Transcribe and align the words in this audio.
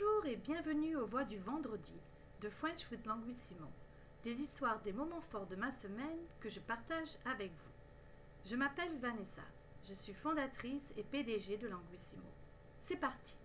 Bonjour 0.00 0.26
et 0.26 0.36
bienvenue 0.36 0.96
aux 0.96 1.06
Voix 1.06 1.24
du 1.24 1.36
Vendredi 1.38 2.00
de 2.40 2.48
French 2.48 2.90
with 2.90 3.04
Languissimo, 3.04 3.66
des 4.22 4.40
histoires 4.40 4.80
des 4.80 4.92
moments 4.92 5.20
forts 5.20 5.46
de 5.46 5.56
ma 5.56 5.70
semaine 5.70 6.20
que 6.40 6.48
je 6.48 6.60
partage 6.60 7.18
avec 7.26 7.50
vous. 7.50 8.48
Je 8.48 8.56
m'appelle 8.56 8.96
Vanessa, 8.98 9.42
je 9.88 9.92
suis 9.92 10.14
fondatrice 10.14 10.92
et 10.96 11.02
PDG 11.02 11.58
de 11.58 11.68
Languissimo. 11.68 12.30
C'est 12.80 12.96
parti. 12.96 13.36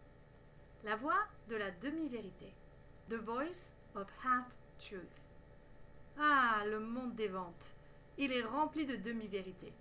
La 0.83 0.95
voix 0.95 1.19
de 1.49 1.55
la 1.55 1.71
demi-vérité. 1.71 2.53
The 3.09 3.15
Voice 3.15 3.73
of 3.95 4.07
Half 4.23 4.45
Truth. 4.79 5.21
Ah, 6.17 6.63
le 6.67 6.79
monde 6.79 7.15
des 7.15 7.27
ventes. 7.27 7.73
Il 8.17 8.31
est 8.31 8.43
rempli 8.43 8.85
de 8.85 8.95
demi-vérités. 8.95 9.73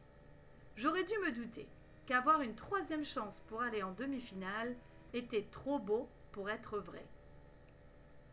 J'aurais 0.77 1.05
dû 1.05 1.17
me 1.19 1.31
douter 1.31 1.69
qu'avoir 2.07 2.41
une 2.41 2.57
troisième 2.57 3.05
chance 3.05 3.41
pour 3.49 3.63
aller 3.63 3.83
en 3.83 3.93
demi-finale 3.93 4.75
était 5.13 5.47
trop 5.53 5.79
beau 5.79 6.09
pour 6.35 6.51
être 6.51 6.79
vrai. 6.79 7.07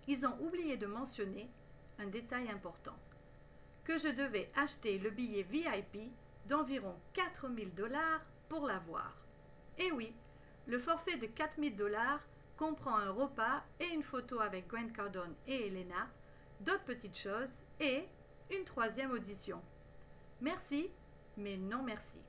Ils 0.08 0.26
ont 0.26 0.36
oublié 0.42 0.76
de 0.76 0.88
mentionner 0.88 1.48
un 2.00 2.08
détail 2.08 2.50
important 2.50 2.98
que 3.84 4.00
je 4.00 4.08
devais 4.08 4.50
acheter 4.56 4.98
le 4.98 5.12
billet 5.12 5.44
VIP 5.44 6.12
d'environ 6.48 6.96
4000 7.14 7.76
dollars 7.76 8.26
pour 8.50 8.66
l'avoir. 8.66 9.16
Et 9.78 9.92
oui, 9.92 10.16
le 10.66 10.80
forfait 10.80 11.18
de 11.18 11.28
4000 11.28 11.76
dollars 11.76 12.22
comprend 12.58 12.98
un 12.98 13.12
repas 13.12 13.64
et 13.80 13.94
une 13.94 14.04
photo 14.04 14.40
avec 14.40 14.68
Grant 14.68 14.90
Cardone 14.90 15.36
et 15.46 15.68
Elena, 15.68 16.10
d'autres 16.62 16.84
petites 16.86 17.18
choses 17.18 17.54
et 17.80 18.06
une 18.50 18.66
troisième 18.66 19.12
audition. 19.12 19.62
Merci, 20.42 20.90
mais 21.38 21.56
non 21.56 21.84
merci. 21.84 22.20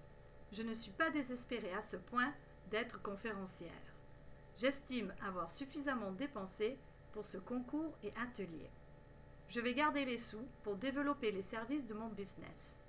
Je 0.53 0.63
ne 0.63 0.75
suis 0.75 0.93
pas 0.93 1.09
désespérée 1.09 1.73
à 1.73 1.81
ce 1.81 1.97
point 1.97 2.35
d'être 2.71 3.01
conférencière. 3.01 3.92
J'estime 4.63 5.13
avoir 5.27 5.51
suffisamment 5.51 6.13
dépensé 6.13 6.79
pour 7.11 7.27
ce 7.27 7.37
concours 7.37 7.99
et 8.05 8.13
atelier. 8.17 8.71
Je 9.49 9.61
vais 9.61 9.75
garder 9.75 10.05
les 10.05 10.19
sous 10.19 10.47
pour 10.63 10.77
développer 10.77 11.33
les 11.33 11.43
services 11.43 11.89
de 11.89 11.95
mon 11.95 12.07
business. 12.07 12.81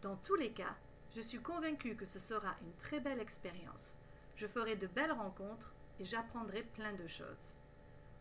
Dans 0.00 0.14
tous 0.14 0.36
les 0.36 0.52
cas, 0.52 0.76
je 1.16 1.20
suis 1.20 1.40
convaincue 1.40 1.96
que 1.96 2.06
ce 2.06 2.20
sera 2.20 2.54
une 2.62 2.72
très 2.74 3.00
belle 3.00 3.18
expérience. 3.18 4.00
Je 4.36 4.46
ferai 4.46 4.76
de 4.76 4.86
belles 4.86 5.10
rencontres 5.10 5.74
et 5.98 6.04
j'apprendrai 6.04 6.62
plein 6.62 6.92
de 6.92 7.08
choses. 7.08 7.60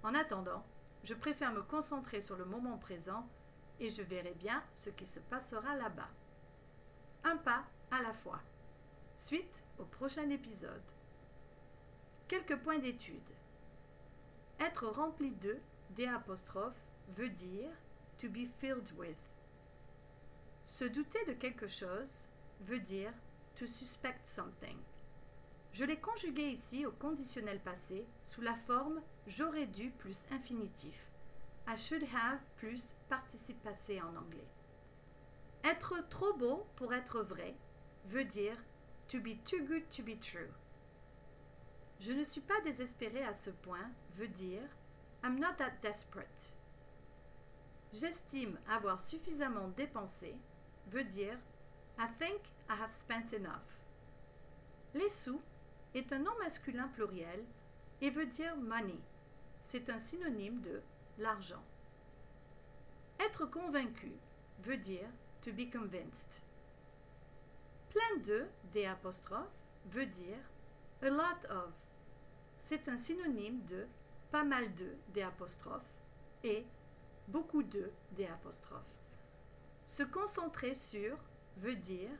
En 0.01 0.15
attendant, 0.15 0.65
je 1.03 1.13
préfère 1.13 1.53
me 1.53 1.61
concentrer 1.61 2.21
sur 2.21 2.35
le 2.35 2.45
moment 2.45 2.79
présent 2.79 3.29
et 3.79 3.91
je 3.91 4.01
verrai 4.01 4.33
bien 4.39 4.63
ce 4.73 4.89
qui 4.89 5.05
se 5.05 5.19
passera 5.19 5.75
là-bas. 5.75 6.09
Un 7.25 7.37
pas 7.37 7.63
à 7.91 8.01
la 8.01 8.15
fois. 8.15 8.39
Suite 9.17 9.63
au 9.77 9.83
prochain 9.83 10.31
épisode. 10.31 10.96
Quelques 12.27 12.57
points 12.57 12.79
d'étude. 12.79 13.21
Être 14.59 14.85
rempli 14.87 15.31
de, 15.31 15.57
des 15.91 16.09
veut 17.15 17.29
dire 17.29 17.69
to 18.17 18.27
be 18.27 18.49
filled 18.59 18.91
with. 18.97 19.15
Se 20.65 20.83
douter 20.83 21.23
de 21.25 21.31
quelque 21.31 21.69
chose 21.69 22.27
veut 22.59 22.81
dire 22.81 23.13
to 23.55 23.65
suspect 23.65 24.19
something. 24.25 24.77
Je 25.71 25.85
l'ai 25.85 26.01
conjugué 26.01 26.49
ici 26.49 26.85
au 26.85 26.91
conditionnel 26.91 27.61
passé 27.61 28.05
sous 28.23 28.41
la 28.41 28.55
forme 28.55 29.01
j'aurais 29.27 29.67
dû 29.67 29.91
plus 29.91 30.21
infinitif. 30.29 31.09
I 31.65 31.77
should 31.77 32.03
have 32.13 32.39
plus 32.57 32.93
participe 33.07 33.63
passé 33.63 34.01
en 34.01 34.13
anglais. 34.17 34.47
Être 35.63 36.05
trop 36.09 36.33
beau 36.33 36.67
pour 36.75 36.93
être 36.93 37.21
vrai 37.21 37.55
veut 38.07 38.25
dire 38.25 38.57
to 39.07 39.19
be 39.21 39.41
too 39.45 39.63
good 39.65 39.89
to 39.91 40.03
be 40.03 40.19
true. 40.19 40.51
Je 41.99 42.11
ne 42.11 42.23
suis 42.23 42.41
pas 42.41 42.59
désespéré 42.61 43.23
à 43.23 43.33
ce 43.33 43.49
point 43.49 43.89
veut 44.15 44.27
dire 44.27 44.61
I'm 45.23 45.39
not 45.39 45.53
that 45.57 45.71
desperate. 45.81 46.53
J'estime 47.91 48.57
avoir 48.69 48.99
suffisamment 48.99 49.69
dépensé 49.69 50.35
veut 50.87 51.03
dire 51.03 51.37
I 51.99 52.07
think 52.19 52.41
I 52.69 52.73
have 52.79 52.91
spent 52.91 53.33
enough. 53.33 53.81
Les 54.93 55.09
sous 55.09 55.41
est 55.95 56.11
un 56.13 56.19
nom 56.19 56.37
masculin 56.39 56.87
pluriel 56.89 57.43
et 58.01 58.09
veut 58.09 58.27
dire 58.27 58.55
money. 58.55 58.99
C'est 59.63 59.89
un 59.89 59.99
synonyme 59.99 60.61
de 60.61 60.81
l'argent. 61.17 61.63
Être 63.19 63.45
convaincu 63.45 64.11
veut 64.59 64.77
dire 64.77 65.09
to 65.41 65.51
be 65.51 65.69
convinced. 65.71 66.41
Plein 67.89 68.21
de, 68.25 68.45
veut 69.91 70.05
dire 70.05 70.37
a 71.01 71.09
lot 71.09 71.45
of 71.49 71.73
c'est 72.67 72.89
un 72.89 72.97
synonyme 72.97 73.63
de 73.67 73.87
pas 74.29 74.43
mal 74.43 74.75
de 74.75 74.97
des 75.13 75.25
et 76.43 76.65
beaucoup 77.29 77.63
de 77.63 77.89
des. 78.11 78.25
Se 79.85 80.03
concentrer 80.03 80.73
sur 80.73 81.17
veut 81.55 81.77
dire 81.77 82.11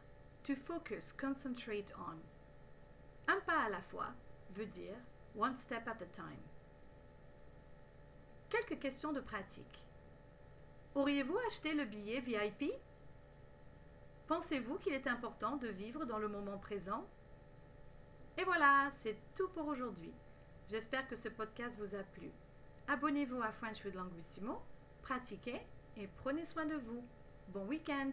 to 0.45 0.55
focus, 0.55 1.11
concentrate 1.11 1.93
on. 1.99 2.17
Un 3.29 3.41
pas 3.41 3.65
à 3.65 3.69
la 3.69 3.81
fois 3.81 4.13
veut 4.51 4.67
dire 4.67 4.95
one 5.35 5.57
step 5.57 5.85
at 5.85 6.01
a 6.01 6.05
time. 6.13 6.45
Quelques 8.49 8.79
questions 8.79 9.11
de 9.11 9.19
pratique. 9.19 9.83
Auriez-vous 10.95 11.37
acheté 11.47 11.73
le 11.73 11.83
billet 11.83 12.21
VIP 12.21 12.71
Pensez-vous 14.27 14.77
qu'il 14.77 14.93
est 14.93 15.07
important 15.07 15.57
de 15.57 15.67
vivre 15.67 16.05
dans 16.05 16.19
le 16.19 16.29
moment 16.29 16.57
présent? 16.57 17.05
Et 18.37 18.45
voilà, 18.45 18.89
c'est 18.91 19.17
tout 19.35 19.49
pour 19.49 19.67
aujourd'hui. 19.67 20.13
J'espère 20.69 21.07
que 21.07 21.15
ce 21.15 21.29
podcast 21.29 21.77
vous 21.79 21.95
a 21.95 22.03
plu. 22.03 22.29
Abonnez-vous 22.89 23.41
à 23.41 23.53
French 23.53 23.85
with 23.85 23.95
Languissimo, 23.95 24.61
pratiquez 25.01 25.61
et 25.95 26.07
prenez 26.17 26.43
soin 26.43 26.65
de 26.65 26.75
vous. 26.75 27.05
Bon 27.47 27.65
week-end 27.67 28.11